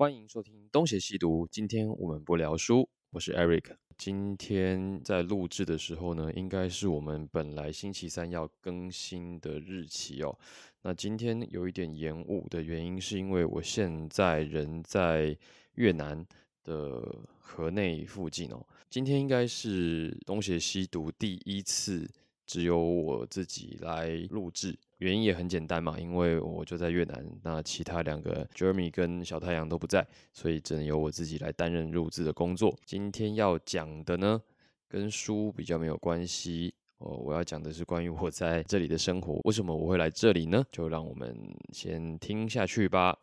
[0.00, 1.46] 欢迎收听东邪西毒。
[1.50, 3.76] 今天我们不聊书，我是 Eric。
[3.98, 10.34] 今天在录制的时候呢，应该是我们本来星期三要更新的日期哦。
[10.80, 15.36] 那今天有一点延误的原因，是因为我现在人在
[15.74, 16.26] 越南
[16.64, 18.66] 的河内附近哦。
[18.88, 22.10] 今天应该是东邪西毒第一次
[22.46, 24.78] 只有我自己来录制。
[25.00, 32.76] 原因也很简单嘛，因为我就在越南，那其他两个 Jeremy 跟小太阳都不在，所以只能由我自己来担任录制的工作。
[32.84, 34.40] 今天要讲的呢，
[34.86, 39.40] 跟书比较没有关系哦，我要讲的是关于我在这里的生活。
[39.44, 40.62] 为什么我会来这里呢？
[40.70, 41.34] 就让我们
[41.72, 43.16] 先听下去吧。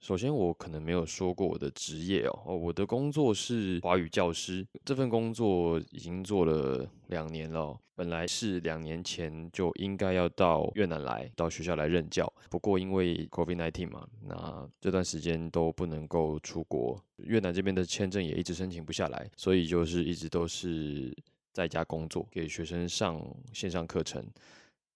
[0.00, 2.42] 首先，我可能没有说过我的职业哦。
[2.46, 7.76] 哦，我的工作是华语教师，这份工作已经做了两年了。
[7.96, 12.32] 本来是两年前就应该要到越南来，到学校来任教。
[12.48, 21.12] 不过因为 COVID-19 嘛，那这段时间都不能够出国，越南这边的签证也一直申请不下来，所以就是一直都是
[21.52, 23.20] 在家工作，给学生上
[23.52, 24.24] 线上课程。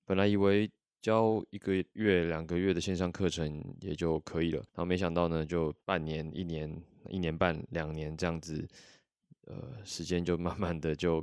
[0.06, 0.70] 本来以为。
[1.02, 8.66] 教一个月、两个月的线上课程也就可以了，然后没想到呢，就半年、一年、一年半、两年这样子，
[9.46, 11.20] 呃，时间就慢慢的就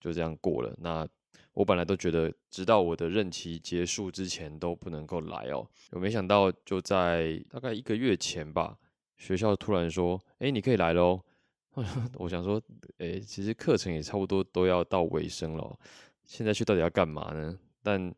[0.00, 0.74] 就这样过了。
[0.78, 1.06] 那
[1.52, 8.78] 我本来都觉得，直到我的任期结束之前都不能够来哦，我没想到就在大概一个月前吧，
[9.18, 11.20] 学校突然说：“哎，你可以来喽。
[12.16, 12.60] ”我想说
[12.96, 15.78] ：“哎，其实课程也差不多都要到尾声了，
[16.24, 18.14] 现在去到底要干嘛呢？”但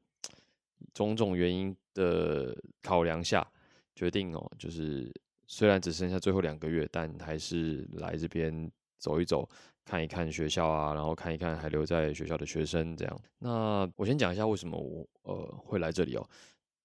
[0.94, 3.46] 种种原因的考量下，
[3.94, 5.12] 决定哦，就是
[5.46, 9.48] 虽然只剩下最后两个月，但还是来这边走一走，
[9.84, 13.20] 看一看学校啊，然后看一看还留在学校的学生这样。
[13.38, 16.28] 那我先讲一下为什么我呃会来这里哦，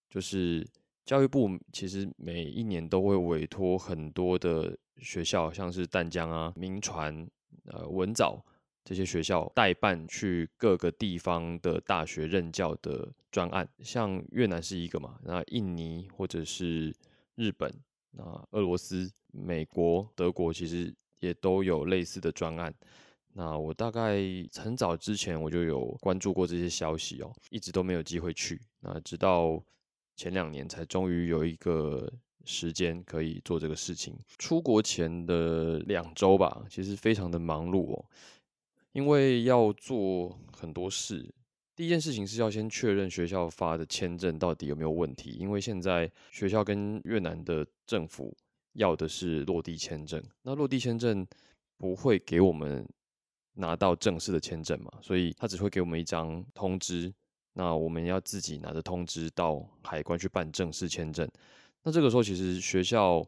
[0.09, 0.67] 就是
[1.05, 7.27] 教育部其实每一年都会委托很多的学校，像是淡江啊、民传、
[7.65, 8.43] 呃文藻。
[8.87, 16.95] 这些学校代办去各个地方的大学任教的专案，像越南是一个嘛，那印尼或者是
[17.35, 17.69] 日本、
[18.11, 22.73] 那俄罗斯、美国、德国其实也都有类似的专案。
[23.33, 24.21] 那我大概
[24.55, 28.57] 很早之前我就有关注过这些消息哦，一直都没有机会去。
[28.79, 29.61] 那直到
[30.15, 32.09] 前两年才终于有一个
[32.45, 34.17] 时间可以做这个事情。
[34.37, 38.05] 出国前的两周吧，其实非常的忙碌哦。
[38.97, 41.23] 因为要做很多事，
[41.75, 45.37] 第一件事情是要先确认学校发的签证到底有没有问题。
[45.39, 48.35] 因为现在学校跟越南的政府
[48.73, 51.23] 要的是落地签证，那落地签证
[51.77, 52.83] 不会给我们
[53.53, 57.13] 拿到正式的签证嘛，所以他只会给我们一张通知，
[57.53, 61.29] 那我们要自己拿着通知到海关去办正式签证。
[61.83, 63.23] 那这个时候其实学校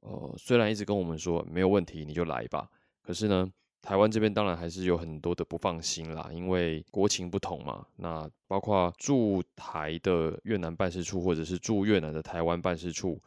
[0.00, 2.68] 呃虽然一直跟我们说没有问题，你就来吧，
[3.02, 3.48] 可是呢。
[3.86, 7.86] 台湾这边当然还是有很多的不放心啦，因为国情不同嘛。
[7.94, 13.22] 那包括驻台的越南办事处，或者是驻越南的台湾办事处，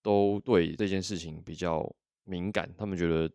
[0.00, 1.86] 都对这件事情比较
[2.24, 2.66] 敏感。
[2.78, 3.30] 他们觉得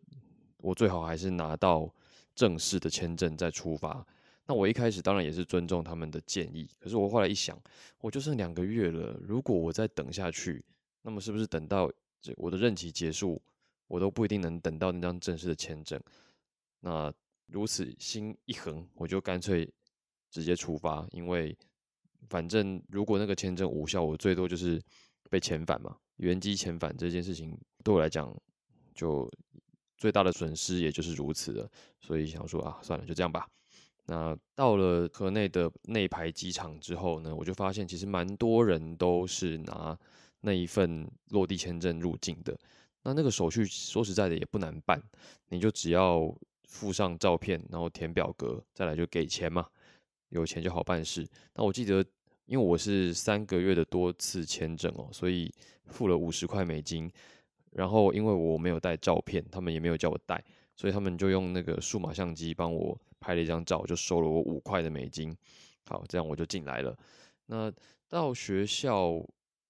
[0.56, 1.88] 我最好还是拿到
[2.34, 4.04] 正式的签证再出发。
[4.44, 7.56] 那我一开始当然也是尊重他们的建议，可是我后来一想，
[8.00, 10.64] 我就剩两个月了，如果我再等下去，
[11.02, 11.88] 那么是不是等到
[12.20, 13.40] 这我的任期结束，
[13.86, 16.00] 我都不一定能等到那张正式的签证？
[16.80, 17.12] 那
[17.46, 19.68] 如此心一横，我就干脆
[20.30, 21.56] 直接出发，因为
[22.28, 24.80] 反正如果那个签证无效，我最多就是
[25.30, 25.96] 被遣返嘛。
[26.16, 28.32] 原机遣返这件事情对我来讲，
[28.94, 29.28] 就
[29.96, 31.70] 最大的损失也就是如此了。
[32.00, 33.48] 所以想说啊，算了，就这样吧。
[34.06, 39.98] 那到了河内的内排机场之后呢，我就发现其实蛮多人都是拿
[40.42, 42.56] 那一份落地签证入境的。
[43.02, 45.02] 那那个手续说实在的也不难办，
[45.48, 46.32] 你就只要。
[46.68, 49.66] 附上照片，然后填表格，再来就给钱嘛。
[50.28, 51.26] 有钱就好办事。
[51.54, 52.04] 那我记得，
[52.44, 55.52] 因为我是三个月的多次签证哦，所以
[55.86, 57.10] 付了五十块美金。
[57.72, 60.42] 然后因为我没有带照片，他们也没有叫我带，
[60.76, 65.36] 所以他们就用那个数码相机帮我拍了一张照，就收了我五块的美金。
[65.86, 66.96] 好，这样我就进来了。
[67.46, 67.72] 那
[68.08, 69.22] 到学校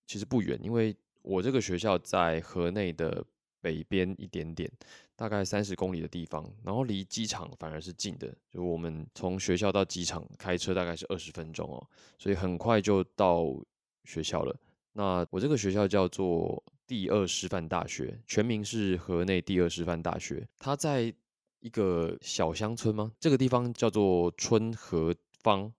[0.06, 3.24] 其实不远，因为我这个学校在河内的
[3.60, 4.70] 北边一点点。
[5.16, 11.84] 大概三十公里的地方，然后离机场反而是近的，就我们从学校到机场开车大概是二十分钟哦，
[12.18, 13.46] 所以很快就到
[14.04, 14.56] 学校了。
[14.92, 20.46] 那我这个学校叫做第二师范大学，全名是河内第二师范大学。
[20.58, 21.12] 它在
[21.60, 23.12] 一个小乡村吗？
[23.18, 25.72] 这个地方叫做春和坊。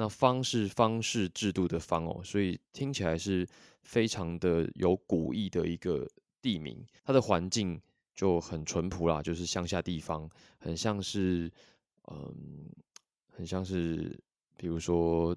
[0.00, 3.44] 那方是方式制度的方哦，所以听起来是
[3.82, 6.08] 非常的有古意的一个
[6.40, 6.84] 地名。
[7.04, 7.80] 它的环境
[8.14, 11.50] 就很淳朴啦，就是乡下地方，很像是
[12.10, 12.68] 嗯，
[13.30, 14.18] 很像是
[14.56, 15.36] 比如说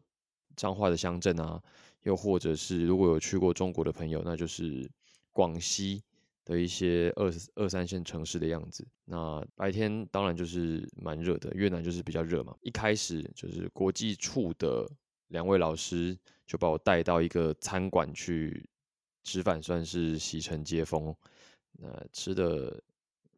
[0.56, 1.62] 彰化的乡镇啊，
[2.04, 4.90] 又或者是如果有去过中国的朋友，那就是
[5.32, 6.04] 广西。
[6.44, 12.54] 的一些二二三线城市的样子，那白天当然就是蛮热的，越南就是比较热嘛。
[12.62, 14.90] 一开始就是国际处的
[15.28, 16.18] 两位老师
[16.48, 18.68] 就把我带到一个餐馆去
[19.24, 21.16] 吃饭，算是洗尘接风。
[21.74, 22.82] 那吃的，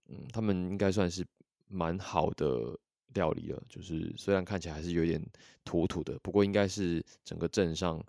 [0.08, 1.26] 嗯，他们应该算是
[1.68, 2.78] 蛮好的
[3.14, 5.24] 料理了，就是虽然看起来还是有点
[5.64, 8.04] 土土的，不过应该是整个镇上。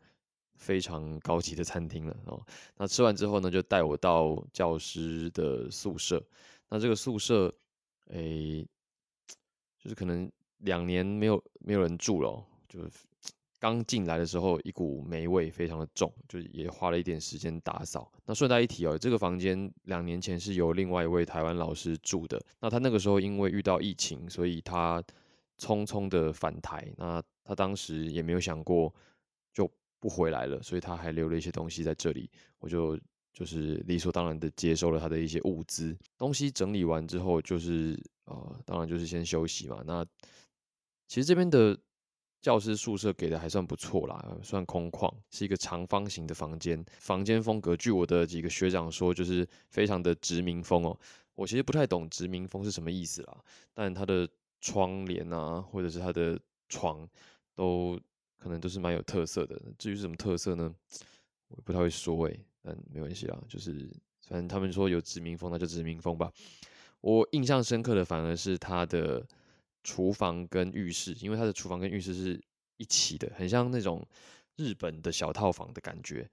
[0.56, 2.40] 非常高级的餐厅了哦。
[2.76, 6.24] 那吃完之后呢，就带我到教师的宿舍。
[6.68, 7.52] 那这个宿舍，
[8.06, 8.64] 诶，
[9.80, 12.88] 就是可能两年没有没有人住了，就是
[13.58, 18.10] 刚进来的时候一股霉味非常的重，就也花了一点时间打扫。
[18.26, 22.40] 那顺带一提哦，这个房间两年前是由另外一位台湾老师住的。
[22.60, 25.02] 那他那个时候因为遇到疫情，所以他
[25.58, 26.86] 匆匆的返台。
[26.96, 28.94] 那他当时也没有想过
[29.52, 29.70] 就。
[30.00, 32.94] 不回来了，所以他还留了一些东西在这里，我就
[33.32, 35.96] 就是理所当然的接收了他的一些物资。
[36.18, 39.82] 东西整理完之后，就是呃，当然就是先休息嘛。
[39.86, 40.04] 那
[41.08, 41.74] 其实这边的
[42.44, 46.84] 教师宿舍给的还算不错啦，算空旷，是一个长方形的房间。
[46.98, 50.94] 房间风格，据我的几个学长说，就是非常的殖民风哦。
[51.34, 53.42] 我其实不太懂殖民风是什么意思啦，
[53.72, 54.28] 但它的
[54.60, 56.38] 窗帘啊，或者是它的
[56.68, 57.08] 床
[57.54, 57.98] 都。
[58.36, 59.58] 可能都是蛮有特色的。
[59.78, 60.74] 至于是什么特色呢？
[61.48, 63.90] 我不太会说诶，但没关系啊，就是
[64.28, 66.30] 反正他们说有殖民风，那就殖民风吧。
[67.00, 69.26] 我印象深刻的反而是它的
[69.84, 72.42] 厨房跟浴室，因为它的厨房跟浴室是
[72.78, 74.04] 一起的，很像那种
[74.56, 76.28] 日本的小套房的感觉。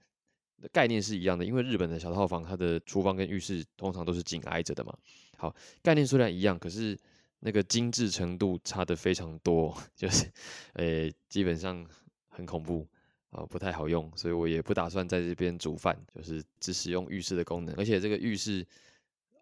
[0.72, 4.98] 概念是一样的，因为日本的小套房，它的厨房跟浴室通常都是紧挨着的嘛。
[5.38, 6.98] 好，概念虽然一样，可是。
[7.44, 10.32] 那个精致程度差的非常多， 就是，
[10.74, 11.84] 诶，基本上
[12.30, 12.88] 很恐怖
[13.32, 17.74] 啊，不太好用，所以我也不打算在这边煮饭，就是只使用浴室的功能。
[17.78, 18.64] 而且这个浴室，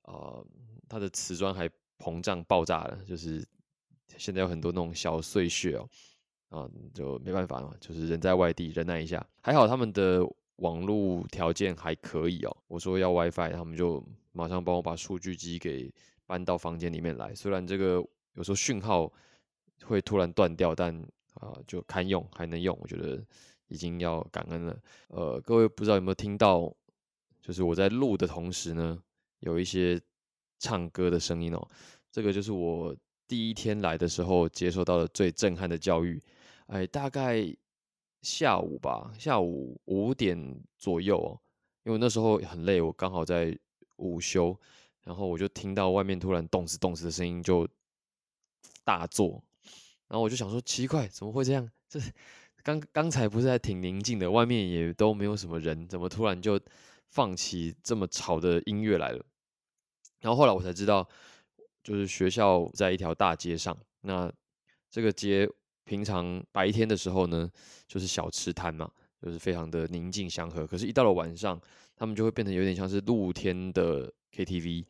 [0.04, 0.40] 啊，
[0.88, 3.46] 它的瓷砖还膨胀爆炸了，就是
[4.18, 5.90] 现在有很多那种小碎屑哦，
[6.50, 9.26] 啊，就没办法嘛，就是人在外地忍耐一下。
[9.42, 10.22] 还好他们的
[10.58, 15.92] 网络条件还可以哦，我说要 WiFi，他们就马上帮我把数据机给。
[16.30, 17.96] 搬到房间里面来，虽然这个
[18.36, 19.12] 有时候讯号
[19.82, 20.96] 会突然断掉，但
[21.34, 23.20] 啊就堪用，还能用，我觉得
[23.68, 24.80] 已经要感恩了。
[25.08, 26.72] 呃，各位不知道有没有听到，
[27.42, 29.02] 就是我在录的同时呢，
[29.40, 30.00] 有一些
[30.60, 31.68] 唱歌的声音哦。
[32.12, 32.96] 这个就是我
[33.30, 36.22] 第一天来的时候接受到的最震撼的教育。
[36.66, 37.56] 哎，大概
[38.24, 41.40] 下午吧，下午五点左右哦，
[41.84, 43.58] 因为那时候很累，我刚好在
[43.98, 44.60] 午休。
[45.04, 47.68] 然后我就听到外面突然动次动次的声音就
[48.84, 49.42] 大作，
[50.08, 51.68] 然后我就想说奇怪怎么会这样？
[51.88, 52.00] 这
[52.62, 56.60] 刚刚才不是还挺宁静的，外面也都没有什么人，怎么突然就
[57.08, 59.26] 放起这么吵的音乐来了？
[60.20, 61.08] 然后后来我才知道，
[61.84, 64.32] 就是学校在一条大街上，那
[64.90, 65.50] 这个街
[65.84, 67.50] 平常白天的时候呢，
[67.88, 68.90] 就是小吃摊嘛，
[69.22, 70.66] 就是非常的宁静祥和。
[70.66, 71.60] 可是，一到了晚上，
[71.96, 74.12] 他们就会变成有点像是露天的。
[74.32, 74.86] KTV，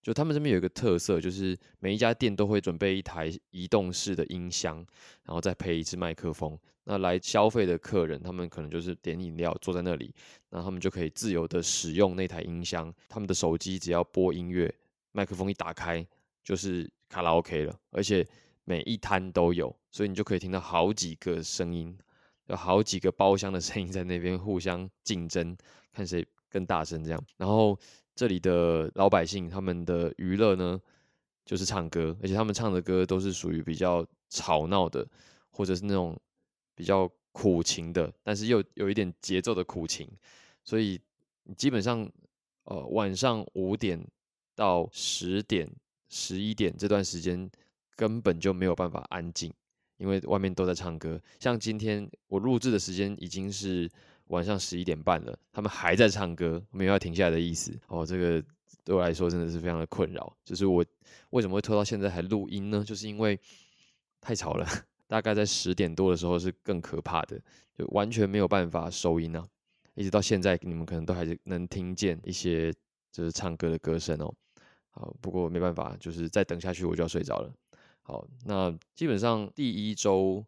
[0.00, 4.76] 就他们这边有一个特色，就是每一家店都会准备一台移动式的音箱，
[5.24, 6.56] 然后再配一支麦克风。
[6.84, 10.14] 那来消费的客人，他们可能就是点饮料，坐在那里，
[10.50, 12.94] 那他们就可以自由的使用那台音箱。
[13.08, 14.72] 他们的手机只要播音乐，
[15.10, 16.06] 麦克风一打开
[16.46, 18.26] 就是卡拉 OK 了，而且
[18.64, 21.94] 每一摊都有，所以你就可以听到好几个声音，
[22.46, 25.54] 有好几个包厢的声音在那边互相竞争，
[25.92, 27.78] 看谁更大声这样，然后。
[28.18, 30.80] 这里的老百姓，他们的娱乐呢，
[31.44, 35.06] 就是唱歌，而且他们唱的歌都是属于比较吵闹的，
[35.50, 36.18] 或者是那种
[36.74, 40.10] 比较苦情的，但是又有一点节奏的苦情，
[40.64, 40.98] 所以
[41.58, 42.10] 基本上，
[42.64, 44.02] 呃，晚上五点
[44.54, 45.70] 到十点、
[46.08, 47.50] 十一点这段时间
[47.94, 49.52] 根本就没有办法安静，
[49.98, 51.20] 因为外面都在唱歌。
[51.40, 53.90] 像今天我录制的时间已经是。
[54.30, 57.72] 晚上十一点半了，他们还在唱歌，没有要停下来的意思。
[57.86, 58.42] 哦，这个
[58.82, 60.36] 对我来说真的是非常的困扰。
[60.44, 60.84] 就是我
[61.30, 62.82] 为什么会拖到现在还录音呢？
[62.84, 63.38] 就是因为
[64.20, 64.66] 太吵了。
[65.06, 67.40] 大概在十点多的时候是更可怕的，
[67.78, 69.46] 就完全没有办法收音啊。
[69.94, 72.74] 一直到现在，你们可能都还是能听见一些
[73.12, 74.34] 就是唱歌的歌声哦。
[74.98, 77.52] 好，不过没办法，就是再等下去我就要睡着了。
[78.00, 80.42] 好，那基本上第一周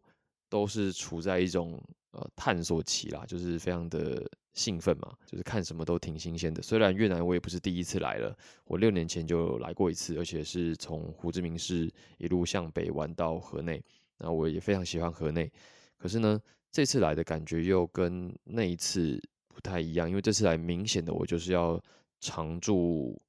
[0.49, 1.79] 都是处在一种
[2.13, 6.63] 呃探索期啦，就是非常的兴奋嘛，就是看什么都挺新鲜的。
[6.63, 13.85] 虽然越南我也不是第一次来了，我六年前就来过一次，而且是从胡志明市一路向北玩到河内，
[14.17, 15.53] 那我也非常喜欢河内。
[15.99, 16.41] 可是呢，
[16.73, 21.79] 这次来的感觉又跟那一次不太一样，因为这次来明显的我就是要
[22.21, 23.21] 常住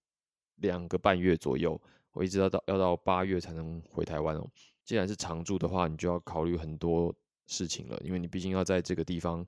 [0.61, 1.79] 两个半月左右，
[2.13, 4.49] 我一直要到要到八月才能回台湾哦。
[4.83, 7.13] 既然是常住的话，你就要考虑很多
[7.47, 9.45] 事情了，因为你毕竟要在这个地方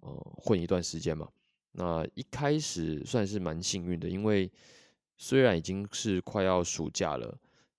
[0.00, 1.28] 呃混一段时间嘛。
[1.72, 4.50] 那一开始算是蛮幸运的，因为
[5.16, 7.38] 虽然已经是快要暑假了。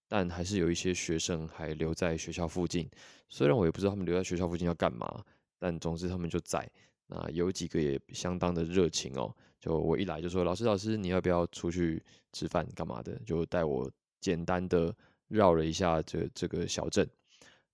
[0.09, 2.89] 但还是有一些学生还留在学校附近，
[3.27, 5.21] 虽然我也不知道他们留在学校附近要干嘛，
[5.59, 6.65] 但总之他们就在。
[7.07, 9.35] 那有几个也相当的热情哦，
[9.67, 14.95] 就我一来就说：“老师，老师，你要不要出去吃饭干嘛的？”就带我简单的
[15.27, 17.07] 绕了一下这这个小镇，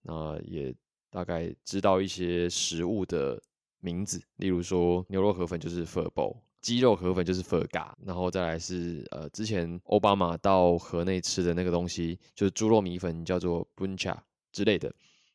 [0.02, 0.74] 那也
[1.12, 3.40] 大概知道一些食物的
[3.80, 14.18] 名字，例如说牛肉河粉就是 f u r b o 鸡肉河粉就是 Ferga，然后再来是呃之前奥巴马到河内吃的那个东西，就是猪肉米粉叫做 Buncha
[14.54, 14.88] 之类的。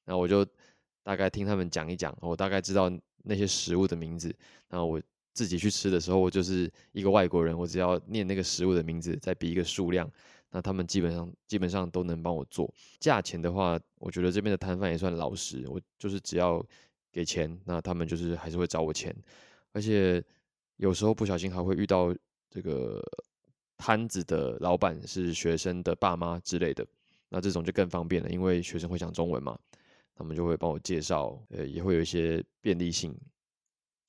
[0.07, 0.45] 然后我就
[1.03, 2.91] 大概听他们讲一讲，我大概知道
[3.23, 4.35] 那些食物的名字。
[4.71, 5.01] 然后我
[5.33, 10.11] 自己去吃的时候，我就是一个外国人，我只要念那个食物的名字，再比一个数量，
[10.51, 12.73] 那他们基本上基本上都能帮我做。
[13.01, 16.65] 价钱的话，我觉得这边的摊贩也算老实，我就是只要
[17.13, 19.15] 给钱，那他们就是还是会找我钱，
[19.73, 20.25] 而且。
[20.79, 22.15] 有时候不小心还会遇到
[22.49, 23.03] 这个
[23.77, 26.87] 摊子的老板是学生的爸妈之类的，
[27.29, 29.59] 那这种就更方便了，因为学生会讲中文嘛，
[30.15, 33.13] 他们就会帮我介绍，呃，也会有一些便利性。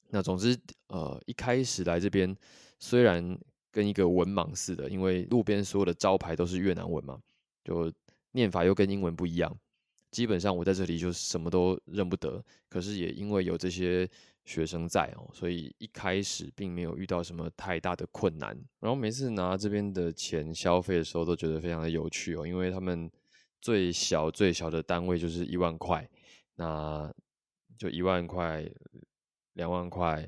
[0.09, 2.35] 那总之，呃，一开始来这边
[2.79, 3.37] 虽然
[3.71, 7.19] 跟一个文盲似的，因为路边所有的招牌都是越南文嘛，
[7.63, 7.91] 就
[8.31, 9.55] 念法又跟英文不一样，
[10.11, 12.43] 基本上我在这里就什么都认不得。
[12.67, 14.09] 可是也因为有这些。
[14.45, 18.49] 学生在哦，所以一开始并没有遇到什么太大的困难。
[18.79, 23.07] 然后每次拿这边的钱消费的时候，都觉得非常的有趣哦，因为他们
[23.61, 26.09] 最小最小的单位就是一万块，
[26.55, 27.13] 那
[27.77, 28.67] 就一万块、
[29.59, 30.27] 两万块，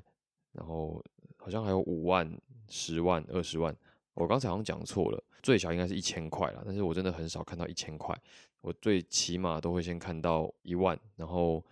[0.51, 1.03] 然后
[1.37, 2.29] 好像还有五万、
[2.67, 3.75] 十万、二十万。
[4.13, 8.15] 我刚才好像讲错了，最小应该是一千块了，但是我真的很少看到一千块，
[8.61, 11.63] 我最起码都会先看到一万，然后。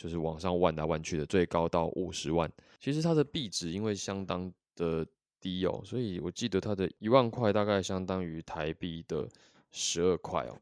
[0.00, 2.50] 就是往上万来万去的，最高到五十万。
[2.78, 5.06] 其实它的币值因为相当的
[5.38, 9.28] 低哦，所以我记得它的一万块大概相当于台币的
[9.70, 10.56] 十二块哦，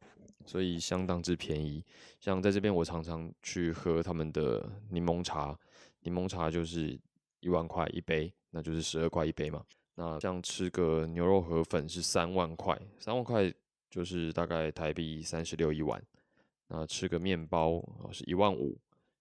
[0.44, 1.84] 所以相当之便宜。
[2.18, 5.56] 像在这边，我常常去喝他们的柠檬茶，
[6.08, 6.98] 柠檬茶就是
[7.40, 9.64] 一万块一杯，那就是十二块一杯嘛。
[9.94, 13.52] 那像吃个牛肉河粉是三万块，三万块
[13.90, 16.02] 就是大概台币三十六一碗。
[16.68, 18.78] 那吃个面包是一万五。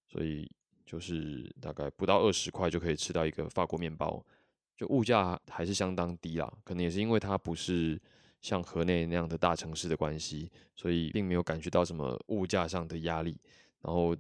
[0.10, 0.50] 所以
[0.86, 4.25] 就是大概不到二十块就可以吃到一个法国面包，
[4.77, 6.50] 就物价还是相当低啦。
[6.63, 8.01] 可能也是因为它不是
[8.39, 13.38] 像河内那样的大城市的关系，所以并没有感觉到什么物价上的压力。
[13.82, 14.15] 然后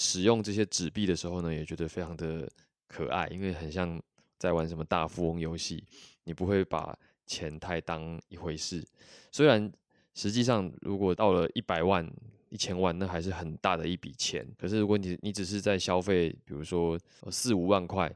[0.00, 2.50] 使用这些纸币的时候呢，也觉得非常的
[2.88, 4.00] 可爱，因为很像
[4.38, 5.84] 在玩什么大富翁游戏，
[6.24, 8.82] 你不会把钱太当一回事。
[9.30, 9.70] 虽然
[10.14, 12.10] 实际上如果到了一百万。
[12.52, 16.98] 一千万那还是很大的一笔钱，可是如果你你只是在消费，比如说
[17.30, 18.12] 四五万块，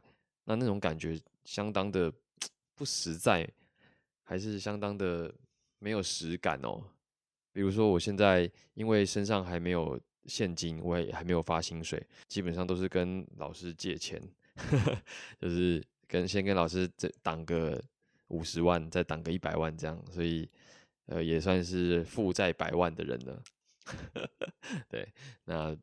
[0.47, 2.13] 那那种感觉相当的
[2.75, 3.49] 不实在，
[4.25, 5.33] 还是相当的
[5.79, 6.83] 没有实感哦。
[7.53, 14.21] 比如说我现在因为身上还没有现金，我也还没有发薪水，基本上都是跟老师借钱，
[15.41, 17.83] 就是跟先跟老师这挡个
[18.29, 20.49] 五十万，再挡个一百万这样，所以
[21.07, 23.43] 呃也算是负债百万的人了。
[24.89, 25.07] 对，
[25.45, 25.77] 那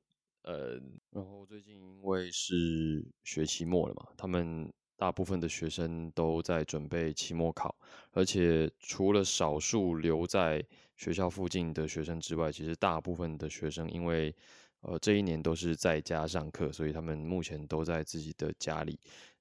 [0.43, 0.81] 呃，
[1.11, 7.75] 然后最近因为是学期末了嘛，他们大部分的学生都在准备期末考，
[8.11, 10.63] 而且除了少数留在
[11.01, 14.33] 学校附近的学生之外，其实大部分的学生因为
[14.81, 18.99] 呃这一年都是在家上课，所以他们目前都在自己的家里，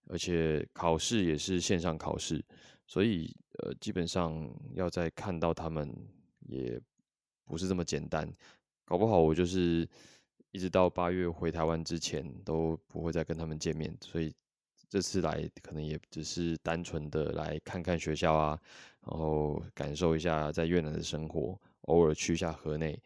[0.08, 2.42] 而且考试也是线上考试，
[2.86, 5.94] 所以呃基本上要再看到他们
[6.40, 6.80] 也。
[7.50, 8.32] 不是这么简单，
[8.84, 9.84] 搞不好我就是
[10.52, 14.32] 一直到八月回台湾之前都不会再跟他们见面，所以
[14.88, 18.60] 这次来可能也只是单纯的来看看学校啊，
[19.06, 23.00] 然后感受一下在越南的生活，偶尔去一下河内，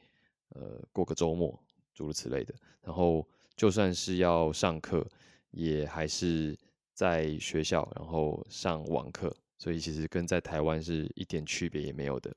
[0.51, 1.59] 呃，过个周末，
[1.95, 2.55] 诸如此类的。
[2.83, 5.07] 然后就算是要上课，
[5.51, 6.57] 也还是
[6.93, 12.37] 在学校，然后上网课，所以其实跟在台湾是一点区别也没有的，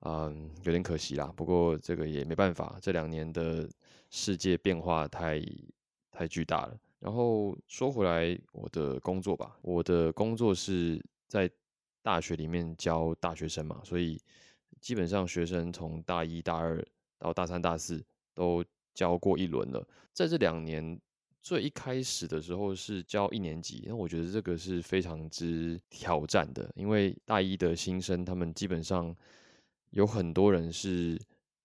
[0.00, 1.32] 嗯，有点可惜啦。
[1.36, 3.68] 不过这个也没办法，这两年的
[4.10, 5.40] 世界变化太
[6.10, 6.76] 太巨大了。
[6.98, 11.48] 然后说回来，我的工作吧，我的工作是在
[12.02, 14.20] 大学里面教大学生嘛，所以
[14.80, 16.84] 基本上学生从大一大二
[17.18, 18.64] 到大三大四都
[18.94, 19.86] 教过一轮了。
[20.12, 20.98] 在这两年
[21.42, 29.14] 最一开始的时候是教一年级，那我觉得这个是非常之挑战的，因为大一的新生他们基本上
[29.90, 31.20] 有很多人是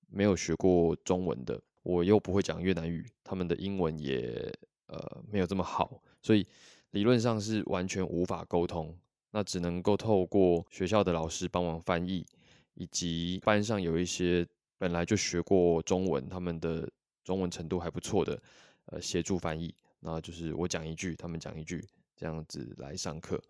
[0.10, 4.54] 没有学过中文的，我又不会讲越南语，他们的英文也。
[4.88, 6.46] 呃，没有这么好，所以
[6.92, 8.96] 理论上是完全无法沟通，
[9.36, 12.24] 那只能够透过学校的老师帮忙翻译，
[12.76, 14.48] 以及班上有一些
[14.78, 16.88] 本来就学过中文，他们的
[17.24, 18.40] 中文程度还不错的，
[18.86, 19.74] 呃，协助翻译。
[20.00, 21.84] 那就是我讲一句，他们讲一句，
[22.16, 23.42] 这样子来上课。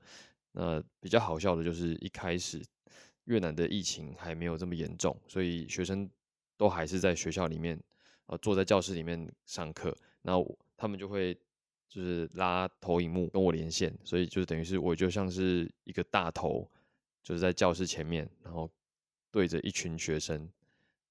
[0.54, 2.64] 那比较好笑的就是一开始
[3.26, 6.10] 越南的疫情还没有这么严重，所以学生
[6.56, 7.78] 都还是在学校里面，
[8.28, 9.94] 呃，坐在教室里面上课。
[10.22, 10.34] 那
[10.78, 11.38] 他们就会
[11.88, 16.70] 就是拉投影幕跟我连线，所以就等于是我就像是一个大头，
[17.22, 18.70] 就是在教室前面，然后
[19.32, 20.50] 对着一群学生，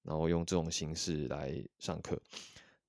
[0.03, 2.21] 然后用这种形式来上课。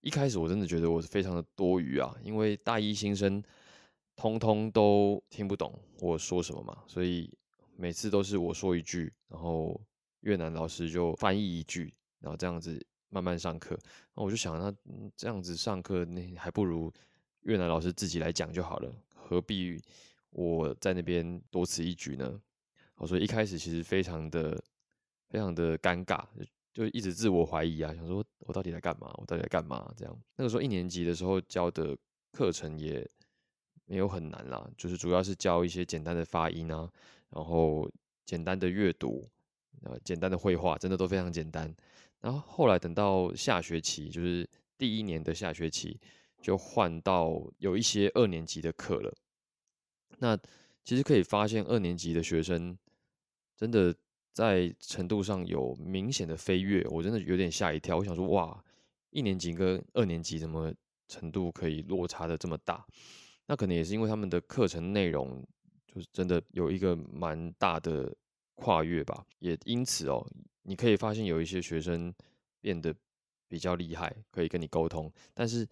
[0.00, 3.42] 一开始我真的觉得我是非常的多余啊，因为大一新生
[4.16, 7.32] 通通都听不懂我说什么嘛，所以
[7.76, 9.80] 每次都是我说一句，然后
[10.20, 12.84] 越南老师就翻译一句，然后这样子。
[13.10, 13.78] 慢慢上课，
[14.12, 14.74] 那我就想，那
[15.16, 16.92] 这样子上课，那还不如
[17.44, 19.80] 越南老师自己来讲就好了，何必
[20.30, 22.40] 我在那边多此一举呢？
[22.96, 24.62] 我说一开始其实非常的
[25.28, 26.24] 非常的尴尬，
[26.72, 29.12] 就一直自我怀疑啊，想说我到底在干嘛？
[29.18, 29.92] 我到底在干嘛？
[29.96, 31.96] 这样那个时候一年级的时候教的
[32.32, 33.08] 课程也
[33.84, 36.90] 没有很难啦，就是主要是教一些简单的发音啊，
[37.30, 37.90] 然后
[38.24, 39.28] 简单的阅读，
[39.82, 41.74] 呃，简单的绘画，真的都非常简单。
[42.20, 46.00] 然后后来等到下学期，就是第一年的下学期，
[46.44, 49.10] 就换到有一些二年级的课了。
[50.18, 50.38] 那
[50.84, 52.76] 其实可以发现，二年级的学生
[53.56, 53.94] 真的
[54.34, 57.96] 在程度上有明显的飞跃，我真的有点吓一跳。
[57.96, 58.62] 我想说，哇，
[59.08, 60.70] 一年级跟二年级怎么
[61.08, 62.84] 程度可以落差的这么大？
[63.46, 65.42] 那可能也是因为他们的课程内容
[65.86, 68.14] 就是真的有一个蛮大的
[68.54, 69.24] 跨越吧。
[69.38, 70.30] 也因此哦。
[70.66, 72.14] 你可以发现有一些学生
[72.60, 72.94] 变得
[73.48, 75.66] 比较厉害，可以跟你沟通，但是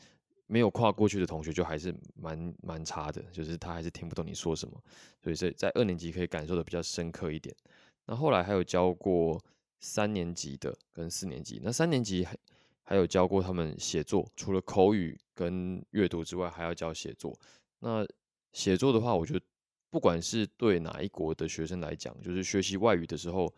[0.52, 4.78] 没有跨过去的同学就还是蛮蛮差的，就是他还是听不懂你说什么。
[5.22, 7.56] 所以在在二年级可以感受的比较深刻一点。
[8.04, 9.42] 那后来还有教过
[9.80, 12.36] 三年级的跟四年级，那三年级还
[12.82, 17.34] 还有教过他们写作，除了口语跟阅读之外，还要教写作。
[17.78, 18.06] 那
[18.52, 19.40] 写作的话，我觉得
[19.88, 23.50] 不管是对哪一国的学生来讲，就是学习外语的时候，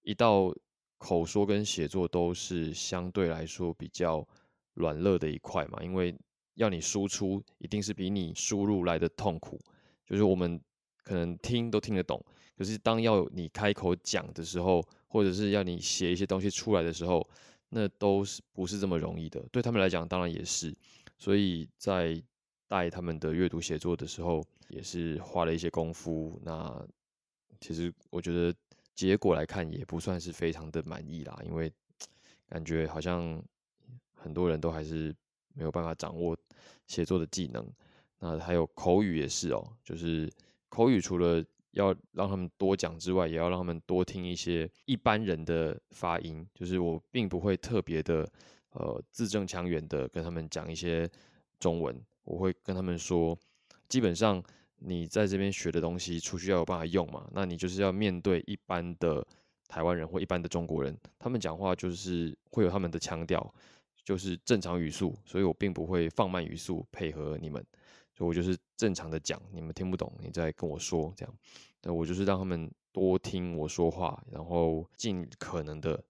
[0.00, 0.50] 一到
[0.96, 4.26] 口说跟写作都是相对来说比较
[4.72, 6.16] 软弱的一块嘛，因为
[6.54, 9.58] 要你输出一定是比你输入来的痛苦。
[10.06, 10.60] 就是我们
[11.02, 12.24] 可能听都听得懂，
[12.56, 17.28] 可是当要你开口讲的时候，或者是要你写一些东西出来的时候，
[17.68, 19.40] 那都是不是这么容易的。
[19.52, 20.74] 对他们来讲，当然也是。
[21.18, 22.22] 所以在
[22.68, 26.40] 带他们的阅读写作的时候，也是花了一些功夫。
[26.44, 26.86] 那
[27.60, 28.54] 其实我觉得。
[28.92, 31.72] 结果来看也不算是非常的满意啦，因为
[32.46, 33.42] 感觉好像
[34.14, 35.14] 很多人都还是
[35.54, 36.36] 没有办法掌握
[36.86, 37.66] 写作的技能。
[38.18, 40.30] 那还有口语也是哦，就是
[40.68, 46.46] 口语除了要让他们多讲之外，也要让他们多听一些一般人的发音。
[46.54, 48.30] 就是我并不会特别的
[48.72, 51.08] 呃字正腔圆的跟他们讲一些
[51.58, 53.38] 中文，我会跟他们说，
[53.88, 54.42] 基本上。
[54.82, 57.28] 你在这边学的东西，出去要有办法用嘛？
[57.34, 59.22] 那你就是要面对一般的
[59.68, 63.54] 台湾人或一般的中国人，他们讲话就是会有他们的腔调，
[64.10, 67.64] 就是正常语速，所以我并不会放慢语速配合你们，
[68.12, 71.32] 所以我就是正常的讲，你们听不懂，你再跟我说这样。
[71.82, 76.02] 那我就是让他们多听我说话，然后尽可能的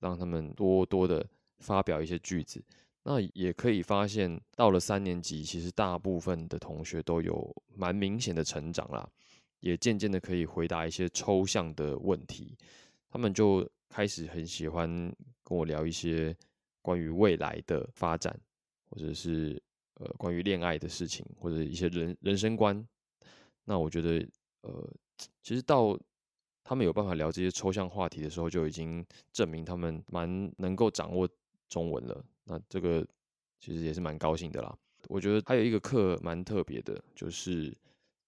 [0.00, 1.24] 让他们多多的
[1.60, 2.60] 发表一些句子。
[3.04, 9.08] 那也可以发现，到了三年级，其实大部分的同学都有蛮明显的成长啦，
[9.60, 12.58] 也渐渐的可以回答一些抽象的问题。
[13.08, 14.90] 他们就开始很喜欢
[15.44, 16.36] 跟我聊一些
[16.86, 18.38] 关于未来的发展，
[18.88, 19.60] 或者是
[19.94, 22.86] 呃关于恋爱的事情，或者一些人人生观。
[23.64, 24.24] 那我觉得，
[24.60, 24.88] 呃，
[25.42, 25.98] 其实到
[26.62, 31.28] 他们有办法聊这些抽象话题的时候，就已经证明他们蛮能够掌握
[31.68, 32.24] 中文了。
[32.44, 33.04] 那这个
[33.58, 34.72] 其实也是蛮高兴的啦。
[35.08, 37.76] 我觉得还有一个课蛮特别的，就是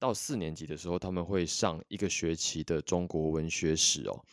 [0.00, 4.24] 到四年级的时候，他们会上一个学期的中国文学史哦。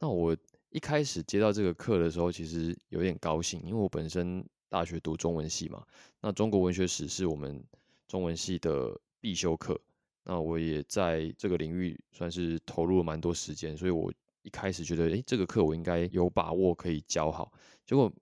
[0.00, 0.36] 那我
[0.70, 5.84] 一开始接到这个课的时候，其实有点高兴，因为我本身大学读中文系嘛，
[6.20, 7.62] 那中国文学史是我们
[8.06, 9.80] 中文系的必修课。
[10.24, 17.50] 那我也在这个领域算是投入了蛮多时间，所以我一开始觉得，诶，这个课我应该有把握可以教好。
[17.86, 18.12] 结果，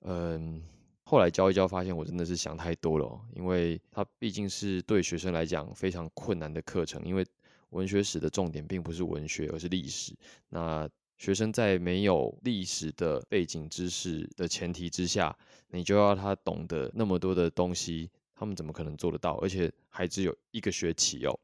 [0.00, 0.62] 嗯，
[1.02, 7.22] 后来教一教，发现我真的是想太多了，因为它毕竟是对学生来讲非常困难的课程，因为
[7.68, 10.16] 文学史的重点并不是文学，而是历史。
[10.48, 15.36] 那学生在没有历史的背景知识的前提之下，
[15.68, 18.10] 你就要他懂得那么多的东西。
[18.38, 19.36] 他们怎么可能做得到？
[19.38, 21.40] 而且还只有一个学期哦，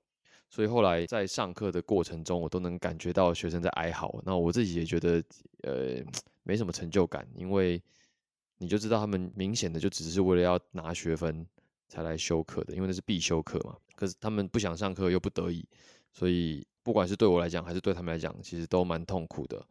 [0.50, 4.20] 所以后来在上课的过程中，我都能感觉到学生在哀嚎。
[4.26, 5.24] 那我自己也觉得，
[5.62, 6.04] 呃，
[6.42, 7.82] 没什么成就感，因为
[8.58, 11.46] 你就知道他们明显的就只是为了要拿学分
[11.88, 13.74] 才来修课的，因为那是必修课嘛。
[13.96, 15.66] 可是他们不想上课又不得已，
[16.12, 19.64] 所以不管是对我来讲还是对他们来讲，其实都蛮痛苦的。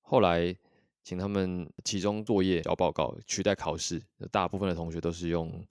[0.00, 0.54] 后来
[1.02, 5.64] 请他们期中作业交报告取代考试，大部分的同学都是用。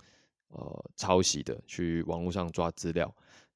[0.55, 3.11] 呃，抄袭的去网络上抓资料，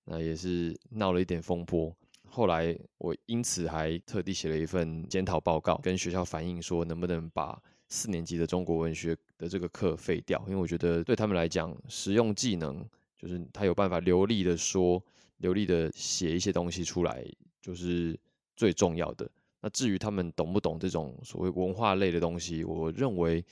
[0.05, 1.95] 那也是闹了一点风波。
[2.27, 10.43] 后来我因此还特地写了一份检讨报告，跟学校反映说，能不能把四年级的中国文学的这个课废掉？
[10.47, 12.83] 因为我觉得对他们来讲，实用技能
[13.15, 14.99] 就是他有办法流利的说、
[15.37, 17.25] 流利的写一些东西出来，
[17.61, 18.19] 就是
[18.55, 19.29] 最重要的。
[19.61, 23.43] 那至于他们懂不懂这种所谓文化类的东西，我认为，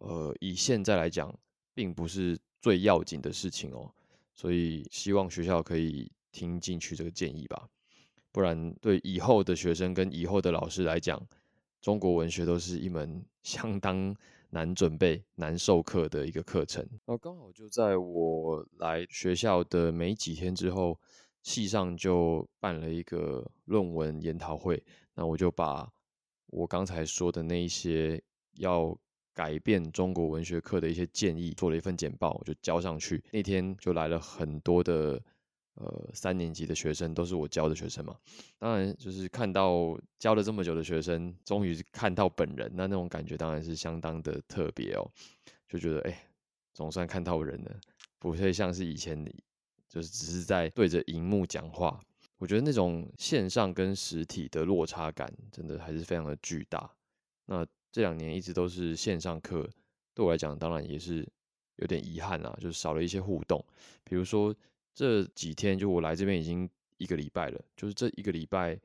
[0.00, 1.34] 呃，以现在来讲，
[1.74, 2.38] 并不是。
[2.60, 3.88] 最要紧的事情哦，
[4.34, 7.68] 所以希望学校可以听进去这个建议吧，
[8.32, 11.24] 不然对以后的学生跟以后的老师来讲，
[11.80, 14.12] 中国文学都是一门相当
[14.50, 16.86] 难准备、难授课的一个课程。
[17.06, 20.98] 那刚好就在我来学校的没几天之后，
[21.42, 24.82] 系上就办了一个论文研讨会，
[25.14, 25.90] 那我就把
[26.46, 28.22] 我刚才说的那一些
[28.54, 28.98] 要。
[29.34, 33.22] 改变中国文学课的一些建议，做了一份简报，我就交上去。
[33.30, 35.22] 那天就来了很多的
[35.78, 38.16] 呃三年级的学生，都是我教的学生嘛。
[38.58, 45.10] 当然，就是看到教了这么久的学生，终于看到本人，那那种感觉当然是相当的特别哦。
[45.68, 46.28] 就觉得哎，
[46.74, 47.80] 总算看到人了，
[48.18, 49.24] 不会像是以前
[49.88, 52.00] 就是只是在对着荧幕讲话。
[52.38, 56.90] 我觉得那种线上跟实体的落差感，真的还是非常的巨大。
[57.46, 57.66] 那。
[57.90, 59.66] 这两年一直都是线上课，
[60.14, 61.26] 对我来讲当然也是
[61.76, 63.64] 有点遗憾啊，就是少了一些互动。
[64.04, 64.54] 比如说
[64.98, 68.76] 这几天，就我来这边已经一个礼拜了，就是这一个礼拜，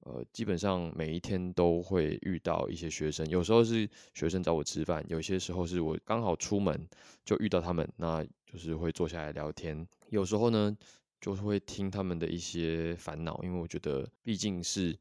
[0.00, 6.86] 呃，基本上每一天都会遇到一些学生，有时候是学生找我吃饭，有些时候是我刚好出门
[7.24, 9.88] 就遇到他们，那就是会坐下来聊天。
[10.10, 10.76] 有时候呢，
[11.22, 14.94] 就是会听他们的一些烦恼，因为我觉得毕竟是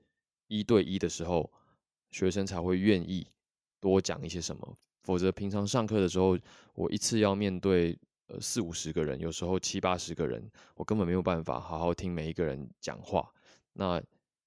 [0.48, 1.52] 一对一的时候，
[2.12, 3.28] 学生才会愿意。
[3.82, 6.40] 多讲一些什么，否则平常上课的时候，
[6.74, 7.96] 我一次要面对
[8.28, 13.32] 呃四五十个人，有时候七八十个人，我根本没有办法好好听每一个人讲话。
[13.74, 14.02] 那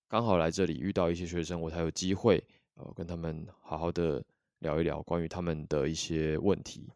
[0.08, 2.42] 刚好来这里遇到一些学生，我才有机会
[2.74, 4.24] 呃跟他们好好的
[4.60, 6.90] 聊一聊关于他们的一些问题。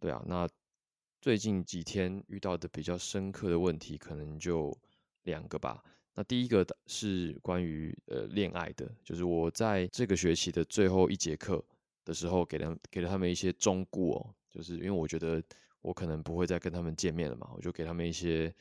[0.00, 0.48] 对啊，那
[1.20, 4.76] 最近几天遇到的比较深刻的问题，可能就
[5.22, 5.82] 两个吧。
[6.14, 11.64] 那第一个是关于呃恋爱的，就是我在这个学期的最后一节课
[12.04, 15.40] 的时候，给了给了他们一些忠告哦，就是因为我觉得
[15.82, 18.52] 我可能不会再跟他们见面了嘛，我就给他们一些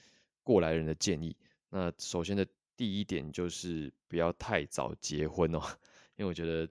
[0.44, 1.36] 过来人的建议。
[1.70, 5.62] 那首先的第一点就是不要太早结婚哦，
[6.18, 6.68] 因为我觉得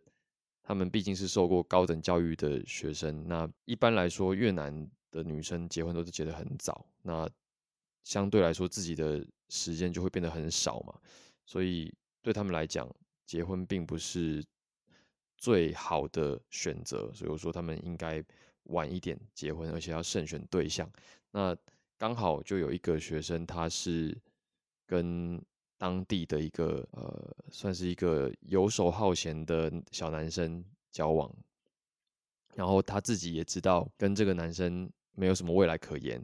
[0.63, 7.27] 他们毕竟是受过高等教育的学生，那一般来说越南的女生结婚都是结得很早，那
[8.05, 9.27] 相对来说自己的。
[9.53, 10.97] 时间就会变得很少嘛，
[11.45, 12.89] 所以对他们来讲，
[13.27, 14.41] 结婚并不是
[15.37, 17.13] 最好的选择。
[17.13, 18.25] 所以我说他们应该
[18.64, 20.90] 晚一点结婚，而且要慎选对象。
[21.31, 21.57] 那
[21.99, 24.16] 刚好就有一个学生，他是
[24.87, 25.40] 跟
[25.79, 31.33] 当地的一个呃，算是一个游手好闲的小男生交往，
[32.55, 36.23] 然后他自己也知道跟这个男生没有什么未来可言，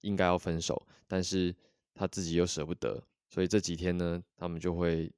[0.00, 1.54] 应该要分手，但是。
[2.00, 5.12] 他自己又舍不得，所以这几天呢，他们就会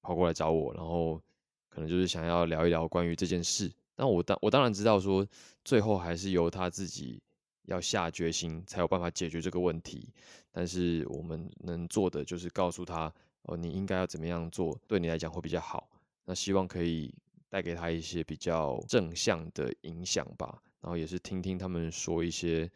[0.00, 1.22] 跑过来找我，然后
[1.68, 3.70] 可能就是想要聊一聊关于这件事。
[4.00, 5.26] 那我当我当然知道说，
[5.62, 7.20] 最后还是由他自己
[7.66, 10.08] 要下决心，才有办法解决这个问题。
[10.50, 15.86] 但是我们能做的就是告诉他，哦，你应该要怎么样做，对你来讲会比较好。
[16.24, 17.14] 那希望可以
[17.50, 20.62] 带给他一些比较正向的影响吧。
[20.80, 22.70] 然后也是听听他们说一些，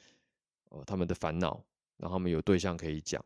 [0.68, 1.64] 呃，他们的烦恼。
[1.96, 3.24] 然后他们有对象可以讲，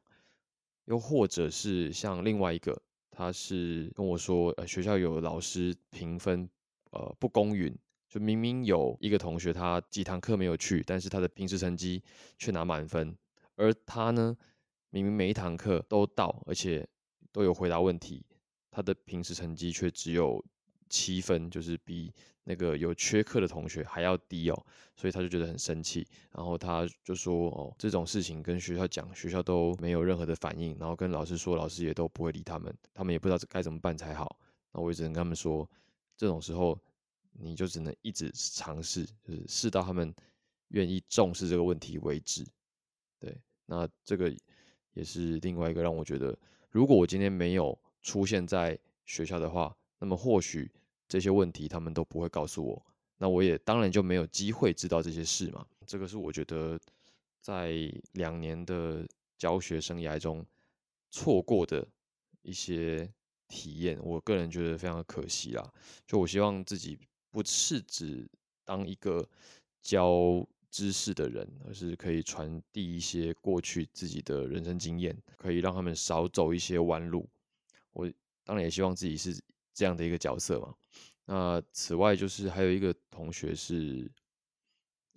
[0.84, 2.80] 又或者是像另外一个，
[3.10, 6.48] 他是跟我说，呃，学校有老师评分，
[6.92, 7.76] 呃，不公允，
[8.08, 12.02] 就明明有一个同学他几堂课没有去，但是他的平时成绩
[12.38, 13.16] 却拿满分，
[13.56, 14.36] 而他呢，
[14.90, 16.88] 明明每一堂课都到，而且
[17.32, 18.24] 都有回答问题，
[18.70, 20.44] 他的平时成绩却只有
[20.88, 22.12] 七分，就是比。
[22.44, 24.66] 那个有缺课的同学还要低哦，
[24.96, 34.40] 所以他就觉得很生气，然后他就说哦，这种事情跟学校讲，学校都没有任何的反应，然后跟老师说，老师也都不会理他们，他们也不知道该怎么办才好。
[34.72, 35.68] 那我也只能跟他们说，
[36.16, 36.80] 这种时候
[37.38, 40.14] 你就只能一直尝试，就是试到他们
[40.68, 42.46] 愿意重视这个问题为止。
[43.18, 44.34] 对，那这个
[44.92, 46.38] 也是另外一个让我觉得，
[46.70, 50.70] 如果我今天没有出现在学校的话，那么或许。
[51.10, 55.66] 这些问题他们都不会告诉我，那我也当然就没有机会知道这些事嘛。
[55.86, 56.78] 这个是我觉得
[57.40, 57.72] 在
[58.12, 60.44] 两年的教学生涯中
[61.10, 61.88] 错过的
[62.42, 63.10] 一些
[63.48, 65.72] 体验，我个人觉得非常可惜啦。
[66.06, 66.98] 就我希望自己
[67.38, 68.28] 不是只
[68.64, 69.24] 当一个
[69.80, 77.28] 教知识的人，而是可以传递一些过去自己的人生经验，可以让他们少走一些弯路。
[77.92, 78.10] 我
[78.42, 79.38] 当然也希望自己是。
[79.74, 80.74] 这样的一个角色嘛，
[81.26, 84.10] 那此外就是还有一个同学是，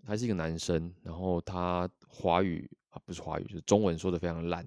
[0.05, 4.63] 他是一个男生，然后他华语啊不是华语，就是中文说的非常烂，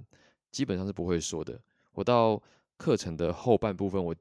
[0.50, 1.62] 基本上是不会说的。
[1.92, 2.42] 我到
[2.76, 4.12] 课程的后半部分，我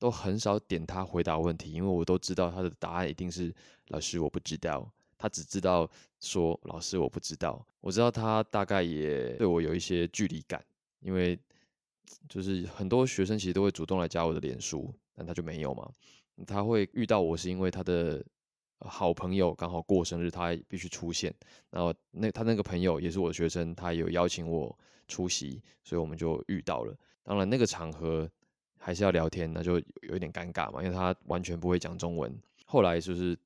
[0.00, 3.54] 都很少点他回答问题，因为我都知道他的答案一定是
[3.88, 7.64] 老师我不知道，他只知道说老师我不知道。
[7.80, 10.64] 我知道他大概也对我有一些距离感，
[11.00, 11.38] 因为
[12.28, 14.92] 就是很多学生其实都会主动来加我的脸书。
[15.14, 15.86] 但他就没有嘛？
[16.46, 18.24] 他会遇到我是因为他的
[18.78, 21.34] 好朋友刚好过生日，他必须出现。
[21.68, 24.74] 然后那他那个朋友也是我的学生，他有邀请我
[25.08, 26.96] 出席，所以我们就遇到了。
[27.22, 28.26] 当然那个场合
[28.80, 32.34] 还是要聊天，那就有一点尴尬嘛，因为他完全不会讲中文。
[32.64, 33.38] 后来就是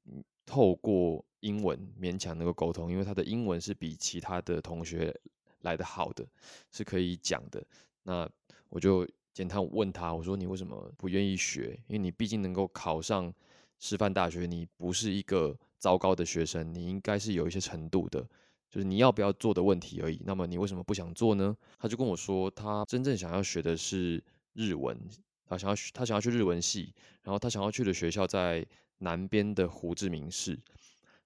[0.47, 5.15] 透过英文勉强能够沟通，因为他的英文是比其他的同学
[5.61, 6.25] 来的好的，
[6.71, 7.63] 是可以讲的。
[8.05, 8.27] 那
[8.71, 9.07] 我就。
[9.35, 11.77] 简单问他，我说你为什么不愿意学？
[11.89, 13.35] 因为你毕竟能够考上
[13.81, 18.25] 师范大学，你不是一个糟糕的学生，你应该是有一些程度的，
[18.71, 20.23] 就是你要不要做的问题而已。
[20.25, 21.57] 那么你为什么不想做呢？
[21.81, 24.23] 他就跟我说，他真正想要学的是
[24.55, 24.99] 日文，
[25.45, 28.67] 他想要他想要去日文系，然后他想要去的学校在
[28.99, 30.59] 南边的胡志明市。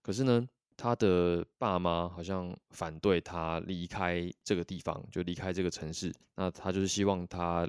[0.03, 6.13] 可是呢，他的爸妈好像反对他离开这个地方，就离开这个城市。
[6.35, 7.69] 那他就是希望他。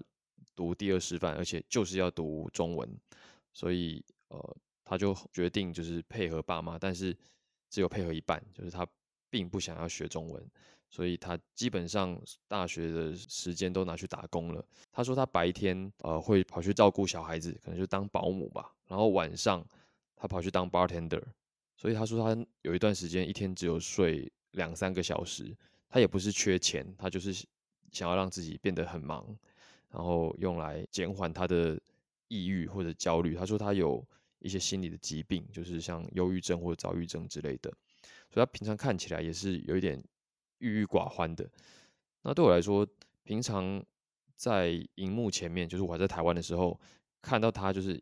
[0.56, 3.00] 读第二师范，而且就是要读中文，
[3.54, 7.16] 所以呃，他就决定就是配合爸妈，但是
[7.70, 8.86] 只有配合一半，就是他
[9.30, 10.46] 并不想要学中文，
[10.90, 14.66] 所以他基本上大学的时间都拿去打工了。
[14.92, 19.66] 他说他白天呃会跑去照顾小孩子，可能就当保姆吧，然后晚上
[20.16, 21.24] 他跑去当 bartender，
[21.78, 25.56] 所以他说他有一段时间一天只有睡两三个小时，
[25.88, 27.34] 他也不是缺钱，他就是
[27.92, 29.26] 想要让自己变得很忙。
[29.92, 31.76] 然后用来减缓他的
[32.28, 33.34] 抑郁或者焦虑。
[33.34, 34.06] 他说他有
[34.38, 37.72] 一些心理的疾病，就是像忧郁症或者躁郁症之类的，
[38.32, 40.00] 所以他平常看起来也是有一点
[40.60, 41.50] 郁郁寡欢的。
[42.22, 42.88] 那对我来说，
[43.24, 43.84] 平常
[44.36, 46.80] 在荧幕前面，就是我还在台湾的时候，
[47.22, 48.02] 看到他就是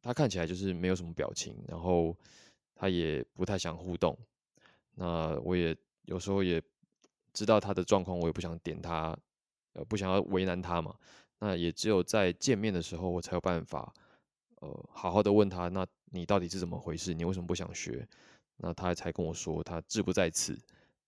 [0.00, 2.16] 他看起来就是没有什么表情，然后
[2.74, 4.16] 他也不太想互动。
[4.94, 6.62] 那我也有时候也
[7.32, 9.16] 知道他的状况，我也不想点他，
[9.72, 10.94] 呃，不想要为难他嘛。
[11.38, 13.92] 那也只有在见面的时候，我才有办法，
[14.60, 17.14] 呃，好好的问他，那你到底是怎么回事？
[17.14, 18.06] 你为什么不想学？
[18.58, 20.56] 那他才跟我说，他志不在此，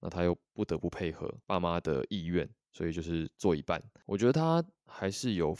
[0.04, 3.82] 那他又不得不配合爸妈的意愿，所以就是做一半。
[4.04, 5.56] 我觉得他还是有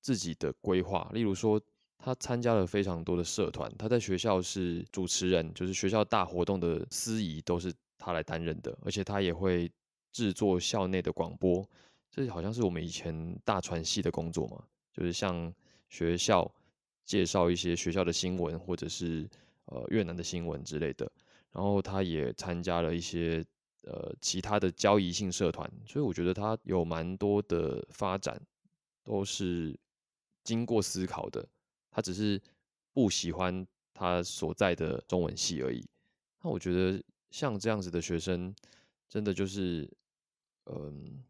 [0.00, 1.60] 自己的规划，例如说，
[1.98, 9.68] 他参加了非常多的社团，他在学校是主持人，就是学校大活动的司仪都是他来担任的，而且他也会
[10.12, 11.68] 制作校内的广播。
[12.08, 15.52] 这好像是我们以前大传系的工作嘛，就是向
[15.88, 16.48] 学校
[17.04, 19.28] 介绍一些学校的新闻，或者是
[19.64, 21.10] 呃越南的新闻之类的。
[21.50, 23.44] 然后他也参加了一些
[23.90, 28.40] 呃其他的交易性社团，所以我觉得他有蛮多的发展
[29.02, 29.78] 都是
[30.44, 31.46] 经过思考的。
[31.90, 32.40] 他只是
[32.92, 35.84] 不喜欢他所在的中文系而已。
[36.42, 38.54] 那我觉得像这样子的学生，
[39.08, 39.90] 真的就是
[40.66, 41.24] 嗯。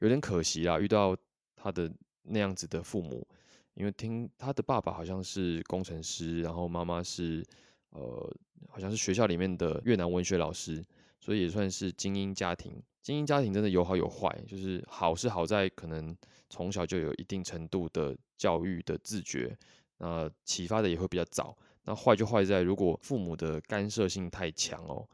[0.00, 1.16] 有点可惜啦，遇到
[1.56, 1.90] 他的
[2.24, 3.26] 那样子的父母，
[3.72, 7.42] 因为听他的爸爸好像是工程师，然后妈妈是
[7.90, 8.36] 呃
[8.68, 10.84] 好像是学校里面的越南文学老师，
[11.24, 12.82] 所以也算是精英家庭。
[13.00, 16.14] 精英家庭真的有好有坏，就是好是好在可能
[16.50, 19.56] 从小就有一定程度的教育的自觉，
[19.96, 21.56] 那启发的也会比较早。
[21.84, 25.08] 那坏就坏在如果父母的干涉性太强哦，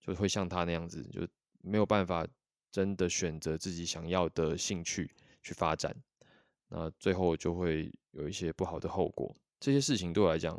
[0.00, 1.28] 就会像他那样子，就
[1.60, 2.26] 没有办法
[2.72, 5.94] 真的选择自己想要的兴趣去发展，
[6.70, 9.36] 那最后就会有一些不好的后果。
[9.58, 10.58] 这些事情对我来讲，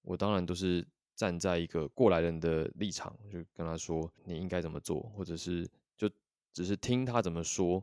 [0.00, 0.86] 我当然都是
[1.20, 6.08] 站在一个过来人的立场，就跟他说你应该怎么做，或者是就。
[6.52, 7.80] 只是听他怎么说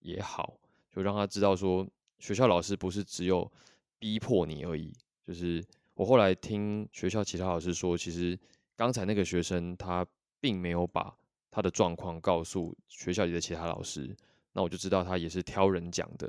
[0.00, 0.58] 也好，
[0.90, 1.86] 就让他知道说
[2.18, 3.48] 学校老师不是只有
[3.96, 4.92] 逼迫你而已。
[5.24, 8.36] 就是我后来听学校其他老师说，其实
[8.74, 10.04] 刚才那个学生他
[10.40, 11.16] 并没有把
[11.48, 14.12] 他的状况告诉学校里的其他老师，
[14.52, 16.28] 那我就知道他也是挑人讲的。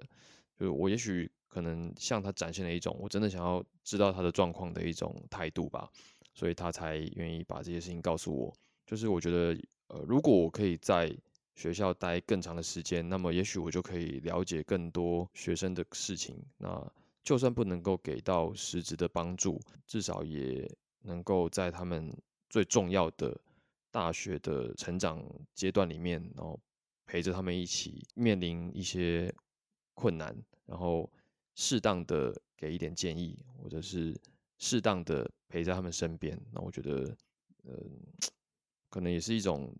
[0.59, 5.89] 就是我也许可能向他展现了一种我真的想要知道他的状况的一种态度吧，
[6.39, 8.55] 所以他才愿意把这些事情告诉我。
[8.85, 11.13] 就是我觉得，呃，如果我可以在
[11.53, 16.41] 学校待更长的时间，那么也许我就可以了解更多学生的事情。
[16.57, 16.89] 那
[17.21, 20.65] 就算不能够给到实质的帮助，至少也
[21.01, 22.09] 能够在他们
[22.49, 23.37] 最重要的
[23.91, 25.21] 大学的成长
[25.53, 26.57] 阶段里面，然后
[27.05, 29.29] 陪着他们一起面临一些
[29.93, 30.33] 困难，
[30.65, 31.11] 然后
[31.55, 34.15] 适当的给一点建议，或者是
[34.57, 36.39] 适当的陪在他们身边。
[36.53, 37.13] 那我觉得，
[37.63, 37.73] 呃，
[38.89, 39.75] 可能也是一种。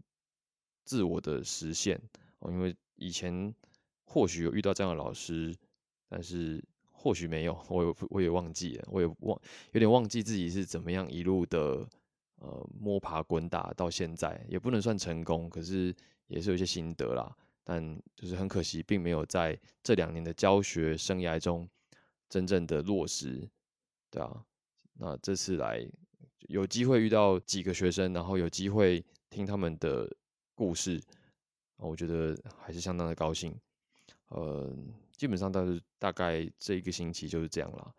[0.86, 2.02] 自我的实现
[2.40, 3.54] 哦，因为以前
[4.06, 5.56] 或许有遇到这样的老师，
[6.08, 6.60] 但是
[6.92, 9.40] 或许没有，我也我也忘记了，我也忘
[9.72, 11.88] 有点忘记自己是怎么样一路的
[12.38, 17.38] 呃摸爬滚打到现在，也不能算成功，可是也是有一些心得啦。
[17.64, 21.70] 但就是很可惜，并没有在这两年的教学生涯中
[22.28, 23.48] 真正的落实，
[24.10, 24.44] 对啊。
[25.00, 25.84] 那这次来
[26.42, 30.08] 有机会遇到几个学生，然后有机会听他们的。
[30.60, 31.02] 故事，
[31.78, 33.58] 我觉得还是相当的高兴。
[34.28, 34.70] 呃，
[35.16, 37.96] 基本上，大是大概这一个星期就是这样了。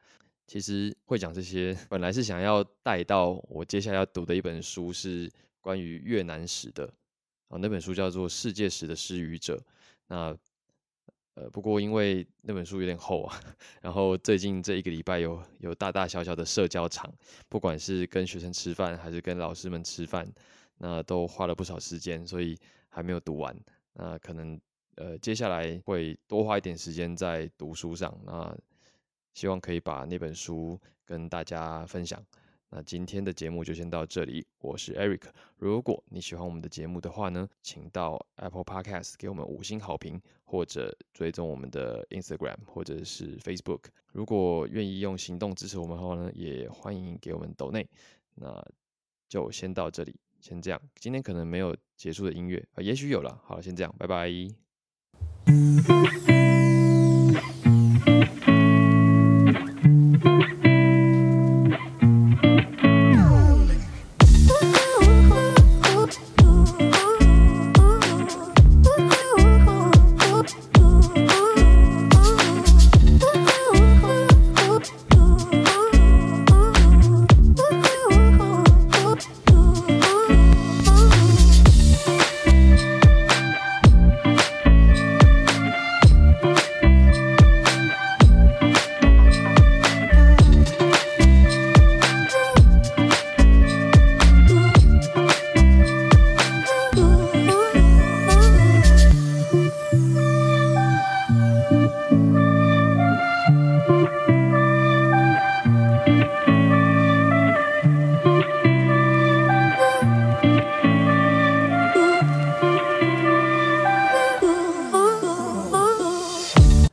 [0.47, 5.33] 其实会讲这些，本来是想要带到我接下来要读的一本书，是
[5.63, 6.85] 关于越南史的。
[7.49, 9.57] 啊，那本书叫做《世界史的失语者》。
[10.09, 10.37] 那
[11.35, 13.41] 呃，不过因为那本书有点厚啊，
[13.81, 17.13] 然后最近这一个礼拜有有大大小小的社交场，
[17.49, 20.31] 不管是跟学生吃饭，还是跟老师们吃饭。
[20.83, 23.55] 那都花了不少时间，所以还没有读完。
[23.93, 24.59] 那可能
[24.97, 28.19] 呃接下来会多花一点时间在读书上。
[28.25, 28.57] 那
[29.35, 32.25] 希望可以把那本书跟大家分享。
[32.73, 35.23] 那今天的节目就先到这里，我是 Eric。
[35.57, 43.87] 如果你喜欢我们的节目的话呢，请到 Apple Podcast 给我们五星好评，或者追踪我们的 Instagram 或者是 Facebook。
[44.13, 47.85] 如果愿意用行动支持我们的话呢，也欢迎给我们抖内。
[48.37, 48.65] 那
[49.29, 50.15] 就先到这里。
[50.41, 53.39] 先这样，今天可能没有结束的音乐啊，也许有了。
[53.45, 54.31] 好，先这样，拜拜。